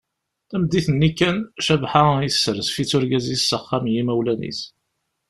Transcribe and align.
Tameddit-nni 0.49 1.11
kan, 1.19 1.37
Cabḥa 1.65 2.05
isserzef-itt 2.27 2.95
urgaz-is 2.97 3.43
s 3.49 3.51
axxam 3.57 3.85
n 3.87 3.91
yimawlan-is. 3.93 4.59